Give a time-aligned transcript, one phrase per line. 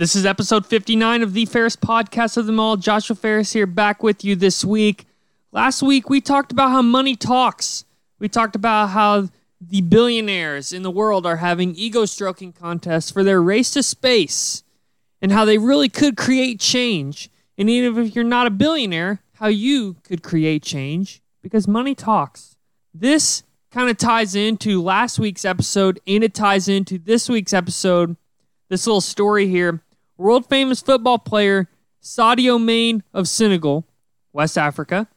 [0.00, 2.78] This is episode 59 of the Ferris podcast of them all.
[2.78, 5.04] Joshua Ferris here, back with you this week.
[5.52, 7.84] Last week, we talked about how money talks.
[8.18, 9.28] We talked about how
[9.60, 14.62] the billionaires in the world are having ego stroking contests for their race to space
[15.20, 17.28] and how they really could create change.
[17.58, 22.56] And even if you're not a billionaire, how you could create change because money talks.
[22.94, 28.16] This kind of ties into last week's episode and it ties into this week's episode.
[28.70, 29.82] This little story here
[30.20, 31.66] world famous football player
[32.02, 33.86] Sadio Mane of Senegal,
[34.34, 35.08] West Africa,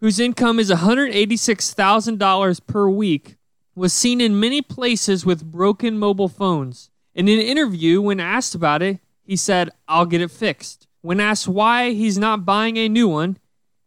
[0.00, 3.36] whose income is $186,000 per week,
[3.74, 6.90] was seen in many places with broken mobile phones.
[7.12, 10.86] In an interview, when asked about it, he said, I'll get it fixed.
[11.00, 13.38] When asked why he's not buying a new one,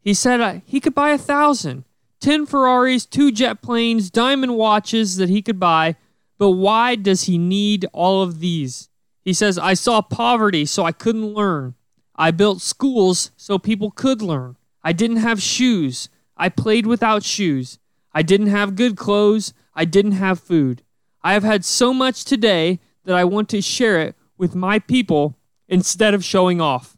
[0.02, 1.86] he said uh, he could buy a thousand.
[2.20, 5.96] 10 Ferraris, two jet planes, diamond watches that he could buy,
[6.38, 8.90] but why does he need all of these?
[9.26, 11.74] He says, I saw poverty, so I couldn't learn.
[12.16, 14.56] I built schools so people could learn.
[14.84, 16.10] I didn't have shoes.
[16.38, 17.80] I played without shoes.
[18.14, 19.52] I didn't have good clothes.
[19.74, 20.84] I didn't have food.
[21.24, 25.36] I have had so much today that I want to share it with my people
[25.68, 26.96] instead of showing off.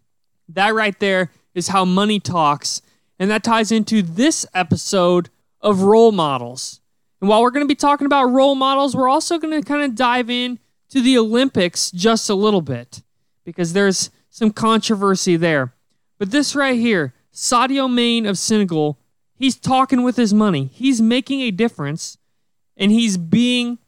[0.49, 2.81] That right there is how money talks.
[3.17, 5.29] And that ties into this episode
[5.61, 6.81] of role models.
[7.21, 9.83] And while we're going to be talking about role models, we're also going to kind
[9.83, 13.01] of dive in to the Olympics just a little bit
[13.43, 15.73] because there's some controversy there.
[16.17, 18.97] But this right here, Sadio Mane of Senegal,
[19.35, 20.65] he's talking with his money.
[20.73, 22.17] He's making a difference
[22.75, 23.79] and he's being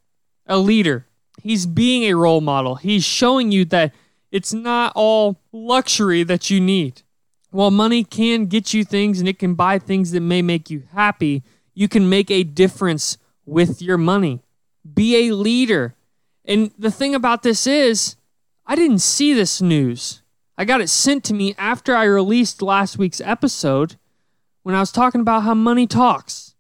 [0.45, 1.05] a leader.
[1.41, 2.75] He's being a role model.
[2.75, 3.93] He's showing you that
[4.31, 7.01] it's not all luxury that you need.
[7.51, 10.83] While money can get you things and it can buy things that may make you
[10.93, 14.43] happy, you can make a difference with your money.
[14.93, 15.95] Be a leader.
[16.49, 18.15] And the thing about this is,
[18.65, 20.23] I didn't see this news.
[20.57, 23.97] I got it sent to me after I released last week's episode
[24.63, 26.55] when I was talking about how money talks.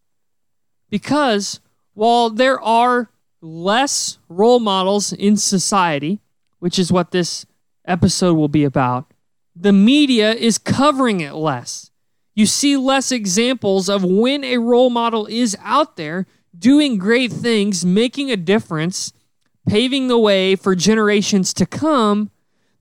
[0.91, 1.59] Because
[1.95, 3.09] while there are
[3.41, 6.21] less role models in society,
[6.59, 7.47] which is what this
[7.85, 9.11] episode will be about,
[9.55, 11.89] the media is covering it less.
[12.35, 17.83] You see less examples of when a role model is out there doing great things,
[17.83, 19.13] making a difference,
[19.67, 22.31] paving the way for generations to come,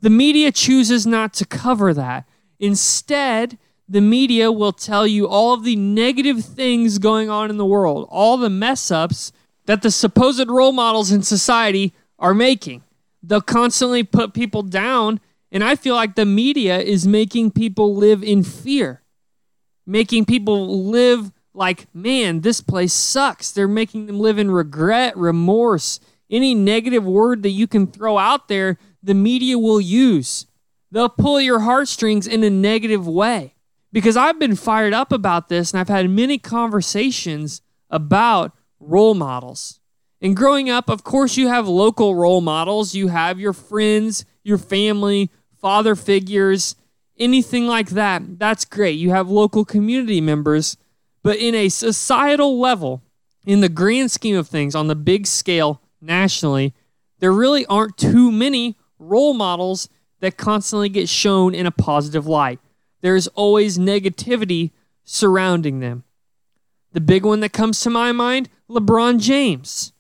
[0.00, 2.28] the media chooses not to cover that.
[2.58, 3.58] Instead,
[3.88, 8.06] the media will tell you all of the negative things going on in the world,
[8.10, 9.32] all the mess ups
[9.66, 12.82] that the supposed role models in society are making.
[13.22, 18.22] They'll constantly put people down, and I feel like the media is making people live
[18.22, 19.02] in fear,
[19.86, 23.50] making people live like, man, this place sucks.
[23.50, 25.98] They're making them live in regret, remorse,
[26.30, 30.46] any negative word that you can throw out there, the media will use.
[30.90, 33.54] They'll pull your heartstrings in a negative way.
[33.92, 39.80] Because I've been fired up about this and I've had many conversations about role models.
[40.20, 42.94] And growing up, of course, you have local role models.
[42.94, 46.76] You have your friends, your family, father figures,
[47.18, 48.38] anything like that.
[48.38, 48.98] That's great.
[48.98, 50.76] You have local community members.
[51.22, 53.02] But in a societal level,
[53.46, 56.74] in the grand scheme of things, on the big scale, nationally,
[57.20, 59.88] there really aren't too many role models
[60.20, 62.58] that constantly get shown in a positive light.
[63.00, 64.72] There's always negativity
[65.04, 66.02] surrounding them.
[66.92, 69.92] The big one that comes to my mind LeBron James.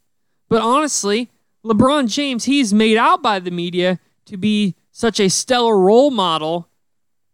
[0.48, 1.30] But honestly,
[1.64, 6.68] LeBron James, he's made out by the media to be such a stellar role model,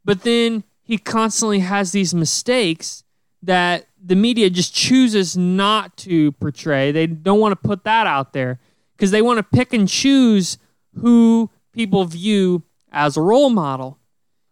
[0.04, 3.03] but then he constantly has these mistakes
[3.47, 6.93] that the media just chooses not to portray.
[6.93, 8.60] They don't want to put that out there
[8.97, 10.59] because they want to pick and choose
[11.00, 12.62] who people view
[12.93, 13.99] as a role model.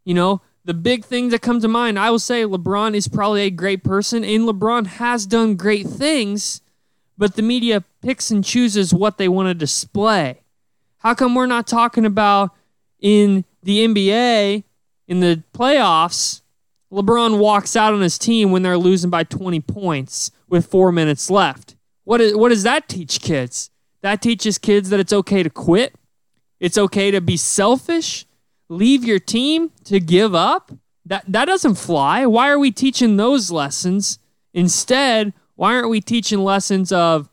[0.05, 3.43] You know, the big thing that come to mind, I will say LeBron is probably
[3.43, 6.61] a great person and LeBron has done great things,
[7.19, 10.41] but the media picks and chooses what they want to display.
[10.99, 12.51] How come we're not talking about
[13.01, 14.65] in the NBA
[15.09, 16.42] in the playoffs
[16.93, 21.31] LeBron walks out on his team when they're losing by 20 points with four minutes
[21.31, 21.75] left.
[22.05, 23.71] What, is, what does that teach kids?
[24.03, 25.95] That teaches kids that it's okay to quit.
[26.61, 28.27] It's okay to be selfish,
[28.69, 30.71] leave your team, to give up.
[31.07, 32.27] That, that doesn't fly.
[32.27, 34.19] Why are we teaching those lessons?
[34.53, 37.29] Instead, why aren't we teaching lessons of,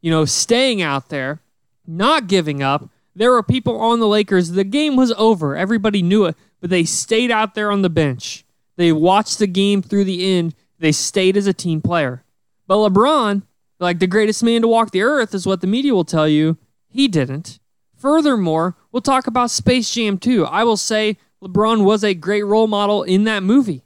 [0.00, 1.40] you know, staying out there,
[1.86, 2.90] not giving up?
[3.16, 4.50] There were people on the Lakers.
[4.50, 5.56] The game was over.
[5.56, 8.44] Everybody knew it, but they stayed out there on the bench
[8.78, 10.54] they watched the game through the end.
[10.78, 12.22] They stayed as a team player.
[12.68, 13.42] But LeBron,
[13.80, 16.56] like the greatest man to walk the earth, is what the media will tell you,
[16.86, 17.58] he didn't.
[17.96, 20.46] Furthermore, we'll talk about Space Jam 2.
[20.46, 23.82] I will say LeBron was a great role model in that movie.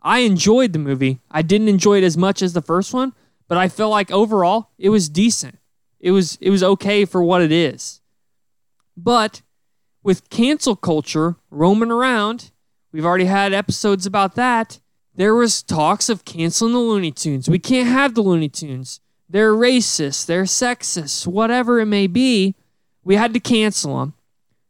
[0.00, 1.18] I enjoyed the movie.
[1.28, 3.14] I didn't enjoy it as much as the first one,
[3.48, 5.58] but I felt like overall it was decent.
[5.98, 8.00] It was it was okay for what it is.
[8.96, 9.42] But
[10.04, 12.52] with cancel culture roaming around,
[12.96, 14.80] we've already had episodes about that.
[15.14, 17.46] There was talks of canceling the Looney Tunes.
[17.46, 19.00] We can't have the Looney Tunes.
[19.28, 22.54] They're racist, they're sexist, whatever it may be.
[23.04, 24.14] We had to cancel them.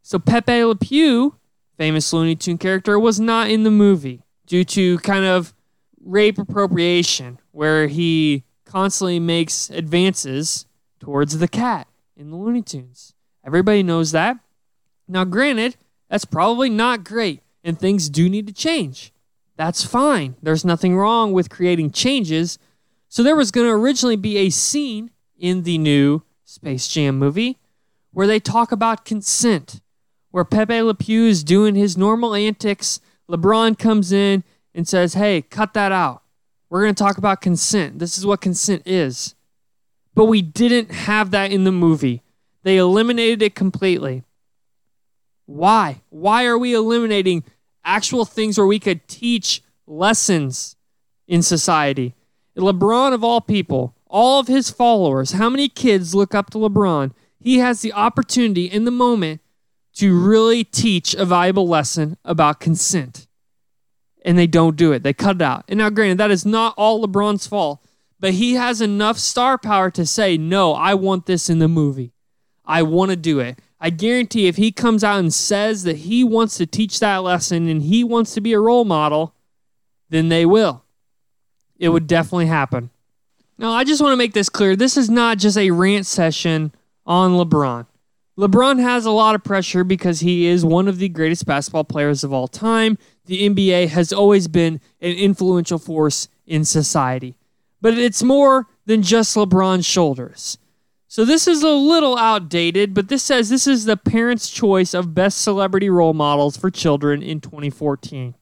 [0.01, 1.35] So Pepe Le Pew,
[1.77, 5.53] famous Looney Tune character, was not in the movie due to kind of
[6.03, 10.65] rape appropriation, where he constantly makes advances
[10.99, 11.87] towards the cat
[12.17, 13.13] in the Looney Tunes.
[13.45, 14.37] Everybody knows that.
[15.07, 15.77] Now, granted,
[16.09, 19.13] that's probably not great, and things do need to change.
[19.57, 20.35] That's fine.
[20.41, 22.57] There's nothing wrong with creating changes.
[23.09, 27.57] So, there was going to originally be a scene in the new Space Jam movie
[28.11, 29.81] where they talk about consent,
[30.31, 32.99] where Pepe Le Pew is doing his normal antics
[33.29, 34.43] LeBron comes in
[34.73, 36.23] and says, hey, cut that out.
[36.69, 37.99] We're going to talk about consent.
[37.99, 39.35] This is what consent is.
[40.13, 42.23] But we didn't have that in the movie.
[42.63, 44.23] They eliminated it completely.
[45.45, 46.01] Why?
[46.09, 47.43] Why are we eliminating
[47.87, 50.75] actual things where we could teach lessons
[51.27, 52.13] in society?
[52.55, 57.11] LeBron, of all people, all of his followers, how many kids look up to LeBron?
[57.39, 59.41] He has the opportunity in the moment
[59.95, 63.27] to really teach a valuable lesson about consent.
[64.23, 65.03] And they don't do it.
[65.03, 65.65] They cut it out.
[65.67, 67.79] And now, granted, that is not all LeBron's fault,
[68.19, 72.13] but he has enough star power to say, no, I want this in the movie.
[72.65, 73.59] I want to do it.
[73.79, 77.67] I guarantee if he comes out and says that he wants to teach that lesson
[77.67, 79.35] and he wants to be a role model,
[80.09, 80.83] then they will.
[81.77, 82.89] It would definitely happen.
[83.57, 84.75] Now, I just want to make this clear.
[84.75, 86.71] This is not just a rant session
[87.05, 87.85] on LeBron.
[88.37, 92.23] LeBron has a lot of pressure because he is one of the greatest basketball players
[92.23, 92.97] of all time.
[93.25, 97.35] The NBA has always been an influential force in society.
[97.81, 100.59] But it's more than just LeBron's shoulders.
[101.09, 105.13] So this is a little outdated, but this says this is the parents' choice of
[105.13, 108.35] best celebrity role models for children in 2014.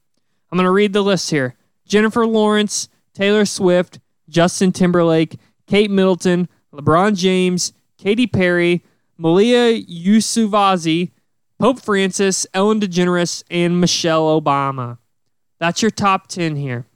[0.50, 1.54] I'm going to read the list here
[1.86, 8.82] Jennifer Lawrence, Taylor Swift, Justin Timberlake, Kate Middleton, LeBron James, Katy Perry,
[9.16, 11.12] Malia Yousafzai,
[11.60, 14.98] Pope Francis, Ellen DeGeneres, and Michelle Obama.
[15.58, 16.86] That's your top 10 here.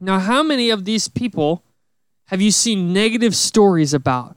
[0.00, 1.64] Now, how many of these people
[2.26, 4.36] have you seen negative stories about?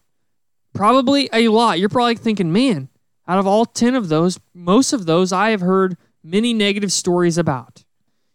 [0.74, 1.80] Probably a lot.
[1.80, 2.90] You're probably thinking, man,
[3.28, 7.38] out of all 10 of those, most of those I have heard many negative stories
[7.38, 7.84] about.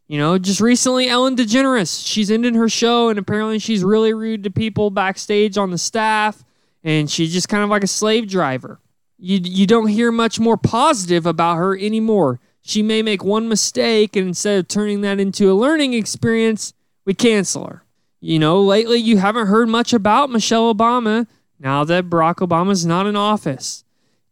[0.08, 4.44] You know, just recently, Ellen DeGeneres, she's ending her show and apparently she's really rude
[4.44, 6.44] to people backstage on the staff
[6.84, 8.80] and she's just kind of like a slave driver.
[9.18, 12.40] You, you don't hear much more positive about her anymore.
[12.60, 16.74] She may make one mistake, and instead of turning that into a learning experience,
[17.04, 17.84] we cancel her.
[18.20, 21.26] You know, lately you haven't heard much about Michelle Obama
[21.62, 23.84] now that Barack Obama's not in office.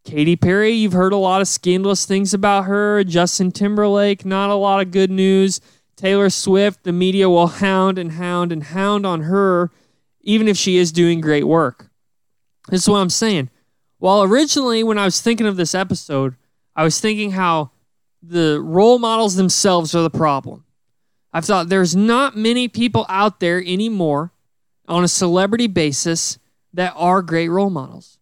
[0.03, 3.05] Katy Perry, you've heard a lot of scandalous things about her.
[3.05, 5.61] Justin Timberlake, not a lot of good news.
[5.95, 9.71] Taylor Swift, the media will hound and hound and hound on her,
[10.23, 11.91] even if she is doing great work.
[12.69, 13.49] This is what I'm saying.
[13.99, 16.35] While originally, when I was thinking of this episode,
[16.75, 17.71] I was thinking how
[18.21, 20.65] the role models themselves are the problem.
[21.33, 24.33] I've thought there's not many people out there anymore
[24.89, 26.40] on a celebrity basis
[26.73, 28.19] that are great role models.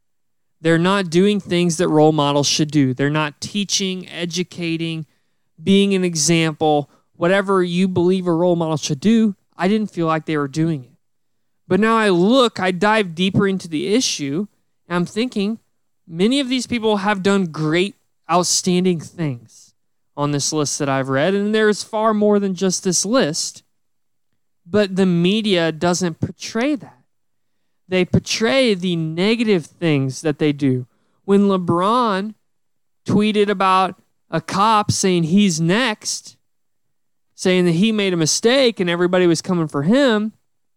[0.61, 2.95] They're not doing things that role models should do.
[2.95, 5.07] They're not teaching, educating,
[5.62, 9.37] being an example, whatever you believe a role model should do.
[9.57, 10.93] I didn't feel like they were doing it.
[11.67, 14.47] But now I look, I dive deeper into the issue,
[14.88, 15.59] and I'm thinking
[16.07, 17.95] many of these people have done great,
[18.31, 19.75] outstanding things
[20.17, 23.62] on this list that I've read, and there's far more than just this list.
[24.67, 26.98] But the media doesn't portray that.
[27.88, 30.87] They portray the negative things that they do.
[31.25, 32.35] When LeBron
[33.07, 36.37] tweeted about a cop saying he's next,
[37.35, 40.33] saying that he made a mistake and everybody was coming for him,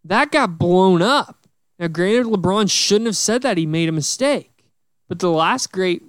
[0.05, 1.47] that got blown up.
[1.77, 3.57] Now, granted, LeBron shouldn't have said that.
[3.57, 4.65] He made a mistake.
[5.07, 6.03] But the last great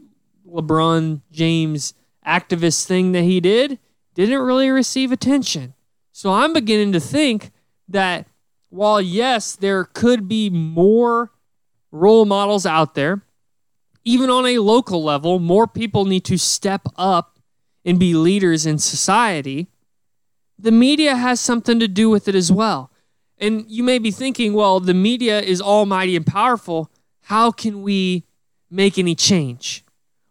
[0.47, 1.95] LeBron James
[2.27, 3.79] activist thing that he did
[4.15, 5.75] didn't really receive attention.
[6.13, 7.51] So I'm beginning to think
[7.89, 8.27] that
[8.73, 11.31] while, yes, there could be more
[11.91, 13.23] role models out there,
[14.03, 17.39] even on a local level, more people need to step up
[17.85, 19.69] and be leaders in society.
[20.59, 22.91] The media has something to do with it as well.
[23.37, 26.91] And you may be thinking, well, the media is almighty and powerful.
[27.25, 28.25] How can we
[28.71, 29.85] make any change?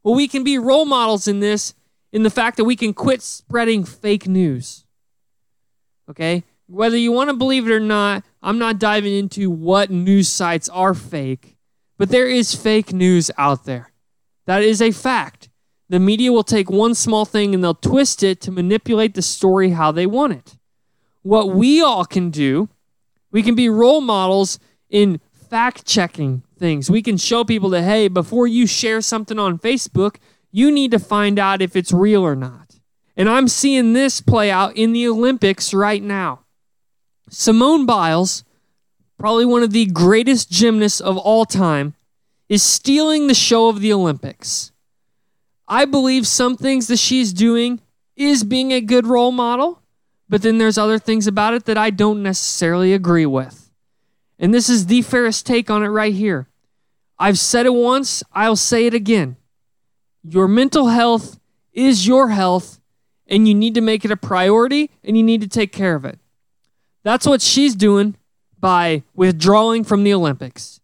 [0.03, 1.75] Well, we can be role models in this,
[2.11, 4.85] in the fact that we can quit spreading fake news.
[6.09, 6.43] Okay?
[6.71, 10.69] Whether you want to believe it or not, I'm not diving into what news sites
[10.69, 11.57] are fake,
[11.97, 13.91] but there is fake news out there.
[14.45, 15.49] That is a fact.
[15.89, 19.71] The media will take one small thing and they'll twist it to manipulate the story
[19.71, 20.57] how they want it.
[21.23, 22.69] What we all can do,
[23.31, 24.57] we can be role models
[24.89, 26.89] in fact checking things.
[26.89, 30.15] We can show people that, hey, before you share something on Facebook,
[30.51, 32.79] you need to find out if it's real or not.
[33.17, 36.45] And I'm seeing this play out in the Olympics right now.
[37.33, 38.43] Simone Biles,
[39.17, 41.93] probably one of the greatest gymnasts of all time,
[42.49, 44.73] is stealing the show of the Olympics.
[45.65, 47.79] I believe some things that she's doing
[48.17, 49.81] is being a good role model,
[50.27, 53.71] but then there's other things about it that I don't necessarily agree with.
[54.37, 56.47] And this is the fairest take on it right here.
[57.17, 59.37] I've said it once, I'll say it again.
[60.21, 61.39] Your mental health
[61.71, 62.81] is your health,
[63.25, 66.03] and you need to make it a priority and you need to take care of
[66.03, 66.19] it.
[67.03, 68.15] That's what she's doing
[68.59, 70.79] by withdrawing from the Olympics.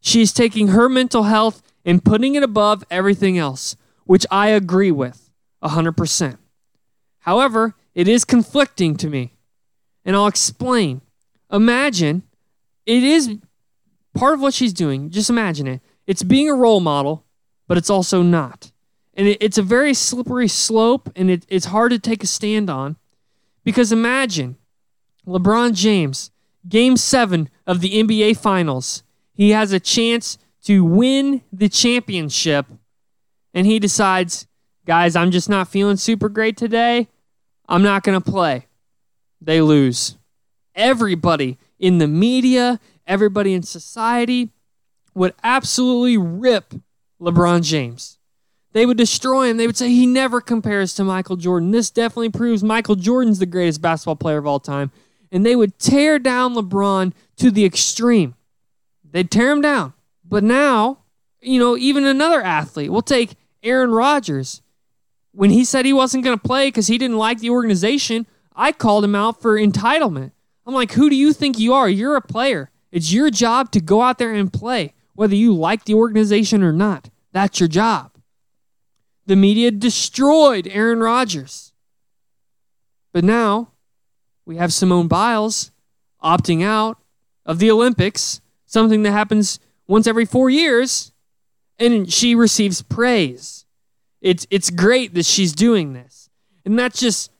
[0.00, 3.76] She's taking her mental health and putting it above everything else
[4.08, 5.28] which I agree with
[5.62, 6.38] 100%.
[7.18, 9.34] However, it is conflicting to me,
[10.02, 11.02] and I'll explain.
[11.52, 12.22] Imagine
[12.86, 13.36] it is
[14.14, 15.10] part of what she's doing.
[15.10, 15.82] Just imagine it.
[16.06, 17.26] It's being a role model,
[17.66, 18.72] but it's also not.
[19.12, 22.70] And it, it's a very slippery slope, and it, it's hard to take a stand
[22.70, 22.96] on.
[23.62, 24.56] Because imagine
[25.28, 26.30] LeBron James,
[26.68, 29.02] game seven of the NBA Finals.
[29.34, 32.66] He has a chance to win the championship
[33.54, 34.46] and he decides,
[34.86, 37.08] guys, I'm just not feeling super great today.
[37.68, 38.66] I'm not going to play.
[39.40, 40.16] They lose.
[40.74, 44.50] Everybody in the media, everybody in society
[45.14, 46.74] would absolutely rip
[47.20, 48.18] LeBron James.
[48.72, 49.56] They would destroy him.
[49.56, 51.70] They would say he never compares to Michael Jordan.
[51.70, 54.90] This definitely proves Michael Jordan's the greatest basketball player of all time.
[55.30, 58.34] And they would tear down LeBron to the extreme.
[59.10, 59.92] They'd tear him down.
[60.24, 60.98] But now,
[61.40, 64.62] you know, even another athlete, we'll take Aaron Rodgers.
[65.32, 68.72] When he said he wasn't going to play because he didn't like the organization, I
[68.72, 70.32] called him out for entitlement.
[70.66, 71.88] I'm like, who do you think you are?
[71.88, 72.70] You're a player.
[72.90, 76.72] It's your job to go out there and play, whether you like the organization or
[76.72, 77.08] not.
[77.32, 78.12] That's your job.
[79.26, 81.72] The media destroyed Aaron Rodgers.
[83.12, 83.72] But now
[84.48, 85.70] we have Simone Biles
[86.24, 86.96] opting out
[87.44, 91.12] of the Olympics, something that happens once every four years
[91.78, 93.66] and she receives praise.
[94.22, 96.30] It's it's great that she's doing this.
[96.64, 97.30] And that's just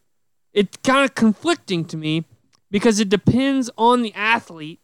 [0.52, 2.26] it's kind of conflicting to me
[2.70, 4.80] because it depends on the athlete.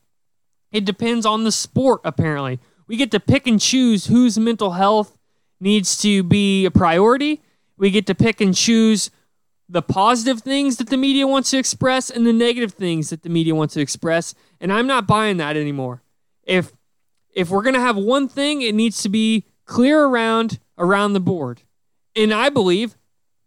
[0.73, 2.59] It depends on the sport apparently.
[2.87, 5.19] We get to pick and choose whose mental health
[5.61, 7.43] needs to be a priority.
[7.76, 9.11] We get to pick and choose
[9.75, 13.28] the positive things that the media wants to express and the negative things that the
[13.28, 14.33] media wants to express.
[14.61, 16.00] And I'm not buying that anymore.
[16.45, 16.73] If
[17.35, 21.62] if we're to have one thing, it needs to be clear around around the board.
[22.14, 22.97] And I believe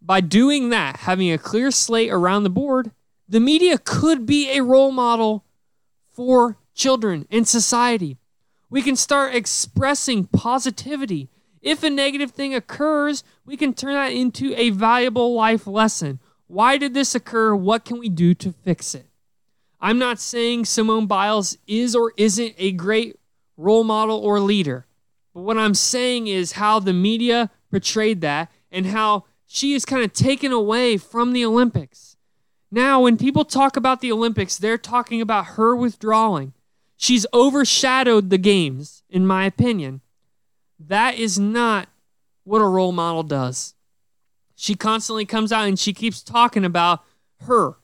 [0.02, 2.90] by doing that, having a clear slate around the board,
[3.26, 5.46] the media could be a role model
[6.12, 8.18] for children in society.
[8.68, 11.30] We can start expressing positivity.
[11.62, 16.20] If a negative thing occurs, we can turn that into a valuable life lesson.
[16.48, 17.54] Why did this occur?
[17.54, 19.06] What can we do to fix it?
[19.80, 23.18] I'm not saying Simone Biles is or isn't a great
[23.56, 24.86] role model or leader.
[25.32, 30.04] But what I'm saying is how the media portrayed that and how she is kind
[30.04, 32.18] of taken away from the Olympics.
[32.70, 36.52] Now, when people talk about the Olympics, they're talking about her withdrawing.
[36.98, 40.02] She's overshadowed the games, in my opinion.
[40.78, 41.88] That is not
[42.48, 43.74] what a role model does.
[44.56, 47.04] She constantly comes out and she keeps talking about
[47.42, 47.74] her.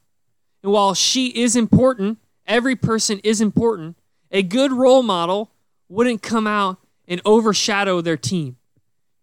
[0.63, 3.97] And while she is important, every person is important,
[4.31, 5.51] a good role model
[5.91, 8.57] wouldn't come out and overshadow their team.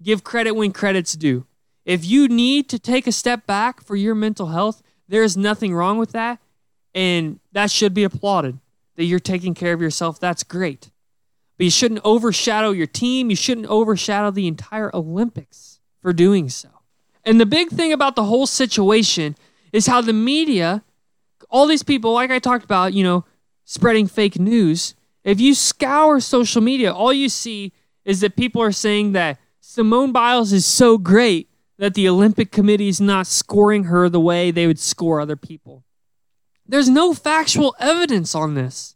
[0.03, 1.47] Give credit when credit's due.
[1.85, 5.73] If you need to take a step back for your mental health, there is nothing
[5.73, 6.37] wrong with that.
[6.93, 8.59] And that should be applauded
[8.95, 10.19] that you're taking care of yourself.
[10.19, 10.90] That's great.
[11.61, 13.29] But you shouldn't overshadow your team.
[13.29, 16.69] You shouldn't overshadow the entire Olympics for doing so.
[17.23, 19.35] And the big thing about the whole situation
[19.71, 20.83] is how the media,
[21.51, 23.25] all these people, like I talked about, you know,
[23.63, 27.73] spreading fake news, if you scour social media, all you see
[28.05, 32.87] is that people are saying that Simone Biles is so great that the Olympic Committee
[32.87, 35.83] is not scoring her the way they would score other people.
[36.65, 38.95] There's no factual evidence on this.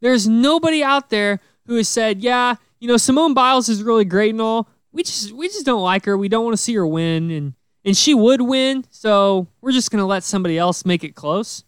[0.00, 4.30] There's nobody out there who has said, yeah, you know, Simone Biles is really great
[4.30, 6.16] and all, we just we just don't like her.
[6.16, 7.54] We don't want to see her win, and
[7.84, 8.84] and she would win.
[8.90, 11.64] So we're just gonna let somebody else make it close.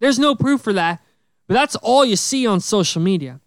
[0.00, 1.00] There's no proof for that,
[1.46, 3.40] but that's all you see on social media.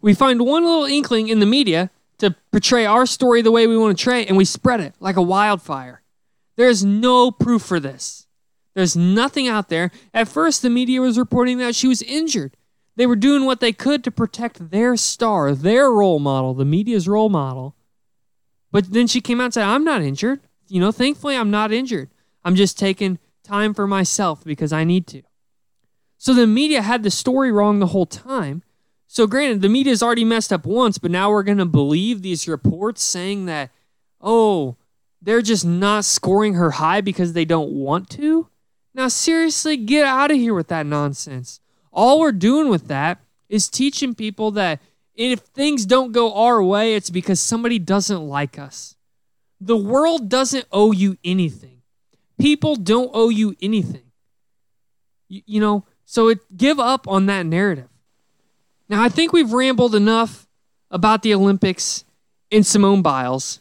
[0.00, 3.76] We find one little inkling in the media to portray our story the way we
[3.76, 6.02] want to portray, and we spread it like a wildfire.
[6.56, 8.26] There's no proof for this.
[8.74, 9.90] There's nothing out there.
[10.12, 12.56] At first, the media was reporting that she was injured.
[12.96, 17.08] They were doing what they could to protect their star, their role model, the media's
[17.08, 17.74] role model.
[18.70, 20.40] But then she came out and said, I'm not injured.
[20.68, 22.10] You know, thankfully, I'm not injured.
[22.44, 25.22] I'm just taking time for myself because I need to.
[26.18, 28.62] So the media had the story wrong the whole time.
[29.06, 32.48] So, granted, the media's already messed up once, but now we're going to believe these
[32.48, 33.70] reports saying that,
[34.20, 34.76] oh,
[35.22, 38.48] they're just not scoring her high because they don't want to?
[38.94, 41.60] Now, seriously, get out of here with that nonsense.
[41.94, 44.80] All we're doing with that is teaching people that
[45.14, 48.96] if things don't go our way, it's because somebody doesn't like us.
[49.60, 51.82] The world doesn't owe you anything.
[52.38, 54.10] People don't owe you anything.
[55.28, 57.88] You, you know, so it, give up on that narrative.
[58.88, 60.48] Now, I think we've rambled enough
[60.90, 62.04] about the Olympics
[62.50, 63.60] and Simone Biles,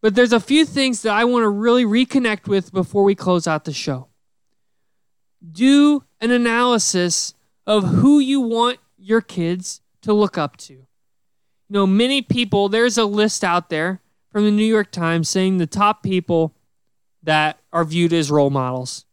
[0.00, 3.46] but there's a few things that I want to really reconnect with before we close
[3.46, 4.08] out the show.
[5.52, 7.34] Do an analysis
[7.68, 10.72] of who you want your kids to look up to.
[10.72, 10.86] You
[11.68, 14.00] know, many people, there's a list out there
[14.32, 16.54] from the New York Times saying the top people
[17.22, 19.04] that are viewed as role models.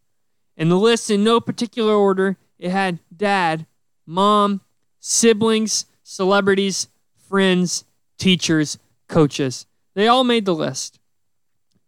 [0.55, 3.65] And the list, in no particular order, it had dad,
[4.05, 4.61] mom,
[5.01, 6.87] siblings, celebrities,
[7.27, 7.83] friends,
[8.17, 8.77] teachers,
[9.09, 9.65] coaches.
[9.95, 10.97] They all made the list.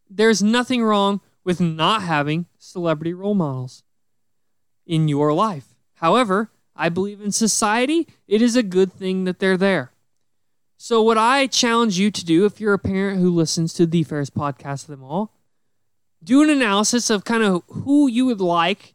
[0.10, 3.84] There's nothing wrong with not having celebrity role models
[4.86, 5.74] in your life.
[5.94, 9.92] However, I believe in society, it is a good thing that they're there.
[10.78, 14.04] So, what I challenge you to do, if you're a parent who listens to the
[14.04, 15.34] Ferris podcast of them all,
[16.24, 18.94] do an analysis of kind of who you would like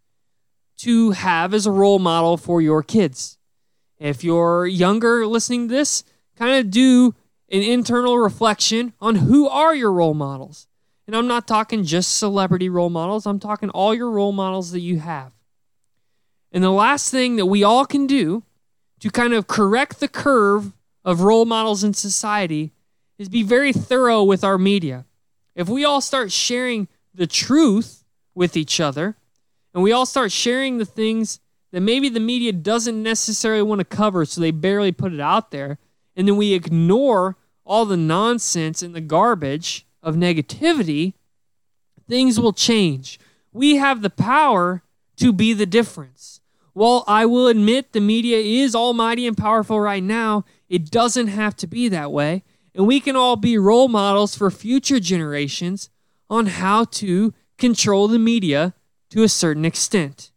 [0.78, 3.38] to have as a role model for your kids.
[3.99, 6.04] If you're younger listening to this,
[6.36, 7.14] kind of do
[7.50, 10.66] an internal reflection on who are your role models.
[11.06, 14.80] And I'm not talking just celebrity role models, I'm talking all your role models that
[14.80, 15.32] you have.
[16.52, 18.43] And the last thing that we all can do
[19.00, 20.73] to kind of correct the curve
[21.04, 22.73] of role models in society
[23.19, 25.06] is be very thorough with our media.
[25.56, 29.17] If we all start sharing the truth with each other
[29.75, 31.41] and we all start sharing the things
[31.73, 35.50] that maybe the media doesn't necessarily want to cover, so they barely put it out
[35.50, 35.78] there,
[36.15, 41.15] and then we ignore all the nonsense and the garbage of negativity,
[42.06, 43.19] things will change.
[43.52, 44.82] We have the power
[45.17, 46.42] to be the difference.
[46.73, 51.54] While I will admit the media is almighty and powerful right now, it doesn't have
[51.56, 52.45] to be that way.
[52.75, 55.91] And we can all be role models for future generations
[56.30, 58.73] on how to control the media
[59.11, 60.32] to a certain extent.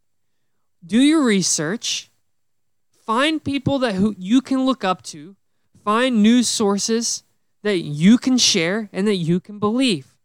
[0.86, 2.12] Do your research,
[3.06, 5.38] find people that who you can look up to,
[5.84, 7.24] find news sources
[7.64, 10.18] that you can share and that you can believe.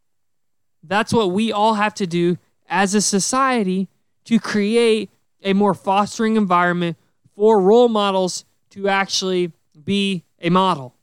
[0.82, 2.36] That's what we all have to do
[2.68, 3.88] as a society
[4.24, 5.10] to create
[5.42, 6.96] a more fostering environment
[7.34, 9.52] for role models to actually
[9.84, 10.94] be a model.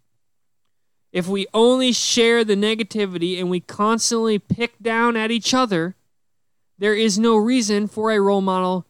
[1.12, 5.96] If we only share the negativity and we constantly pick down at each other,
[6.78, 8.86] there is no reason for a role model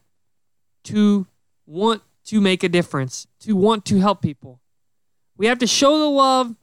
[0.86, 1.28] to
[1.66, 4.60] want to make a difference, to want to help people.
[5.38, 6.56] We have to show the love,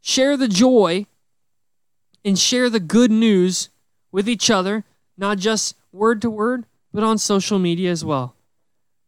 [0.00, 1.06] share the joy,
[2.24, 3.68] and share the good news
[4.10, 4.84] with each other,
[5.16, 8.36] not just word to word, but on social media as well.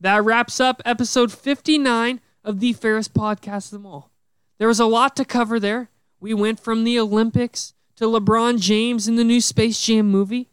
[0.01, 4.11] That wraps up episode 59 of the Ferris podcast of them all.
[4.59, 5.88] There was a lot to cover there.
[6.18, 10.51] We went from the Olympics to LeBron James in the new Space Jam movie.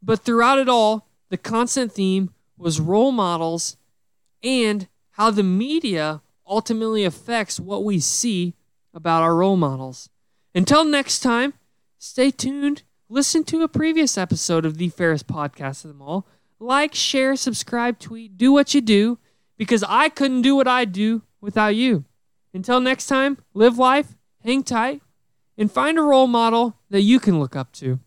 [0.00, 3.76] But throughout it all, the constant theme was role models
[4.42, 8.54] and how the media ultimately affects what we see
[8.94, 10.08] about our role models.
[10.54, 11.54] Until next time,
[11.98, 16.26] stay tuned listen to a previous episode of the Ferris podcast of them all.
[16.60, 19.18] Like, share, subscribe, tweet, do what you do
[19.58, 22.04] because I couldn't do what I do without you.
[22.54, 25.02] Until next time, live life, hang tight,
[25.58, 27.98] and find a role model that you can look up to.